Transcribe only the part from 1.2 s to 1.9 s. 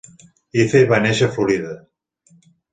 a Florida.